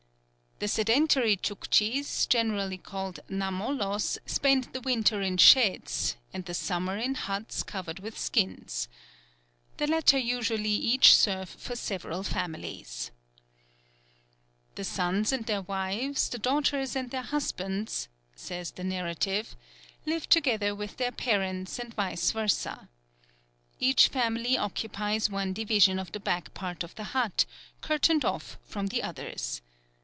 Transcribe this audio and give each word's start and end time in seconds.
The 0.59 0.67
sedentary 0.67 1.37
Tchouktchis, 1.37 2.29
generally 2.29 2.77
called 2.77 3.19
Namollos, 3.27 4.19
spend 4.27 4.65
the 4.65 4.81
winter 4.81 5.19
in 5.19 5.37
sheds, 5.37 6.17
and 6.31 6.45
the 6.45 6.53
summer 6.53 6.97
in 6.99 7.15
huts 7.15 7.63
covered 7.63 7.97
with 7.97 8.15
skins. 8.15 8.87
The 9.77 9.87
latter 9.87 10.19
usually 10.19 10.69
each 10.69 11.15
serve 11.15 11.49
for 11.49 11.75
several 11.75 12.21
families. 12.21 13.09
"The 14.75 14.83
sons 14.83 15.31
and 15.31 15.47
their 15.47 15.63
wives, 15.63 16.29
the 16.29 16.37
daughters 16.37 16.95
and 16.95 17.09
their 17.09 17.23
husbands," 17.23 18.07
says 18.35 18.69
the 18.69 18.83
narrative, 18.83 19.55
"live 20.05 20.29
together 20.29 20.75
with 20.75 20.97
their 20.97 21.11
parents, 21.11 21.79
and 21.79 21.91
vice 21.91 22.33
versâ. 22.33 22.87
Each 23.79 24.09
family 24.09 24.59
occupies 24.59 25.27
one 25.27 25.53
division 25.53 25.97
of 25.97 26.11
the 26.11 26.19
back 26.19 26.53
part 26.53 26.83
of 26.83 26.93
the 26.93 27.03
hut, 27.17 27.45
curtained 27.81 28.23
off 28.23 28.59
from 28.61 28.85
the 28.89 29.01
others. 29.01 29.63